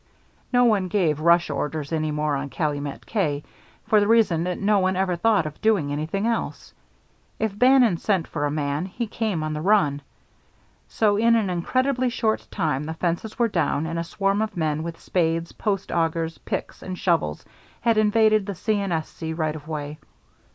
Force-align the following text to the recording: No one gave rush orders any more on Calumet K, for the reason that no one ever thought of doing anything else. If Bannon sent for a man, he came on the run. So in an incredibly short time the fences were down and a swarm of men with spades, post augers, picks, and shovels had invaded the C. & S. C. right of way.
No 0.51 0.65
one 0.65 0.87
gave 0.87 1.19
rush 1.19 1.51
orders 1.51 1.93
any 1.93 2.09
more 2.09 2.35
on 2.35 2.49
Calumet 2.49 3.05
K, 3.05 3.43
for 3.85 3.99
the 3.99 4.07
reason 4.07 4.45
that 4.45 4.59
no 4.59 4.79
one 4.79 4.95
ever 4.95 5.15
thought 5.15 5.45
of 5.45 5.61
doing 5.61 5.91
anything 5.91 6.25
else. 6.25 6.73
If 7.37 7.55
Bannon 7.59 7.97
sent 7.97 8.27
for 8.27 8.47
a 8.47 8.49
man, 8.49 8.87
he 8.87 9.05
came 9.05 9.43
on 9.43 9.53
the 9.53 9.61
run. 9.61 10.01
So 10.87 11.17
in 11.17 11.35
an 11.35 11.51
incredibly 11.51 12.09
short 12.09 12.47
time 12.49 12.85
the 12.85 12.95
fences 12.95 13.37
were 13.37 13.47
down 13.47 13.85
and 13.85 13.99
a 13.99 14.03
swarm 14.03 14.41
of 14.41 14.57
men 14.57 14.81
with 14.81 14.99
spades, 14.99 15.51
post 15.51 15.91
augers, 15.91 16.39
picks, 16.39 16.81
and 16.81 16.97
shovels 16.97 17.45
had 17.81 17.99
invaded 17.99 18.47
the 18.47 18.55
C. 18.55 18.79
& 18.81 18.81
S. 18.81 19.07
C. 19.07 19.33
right 19.33 19.55
of 19.55 19.67
way. 19.67 19.99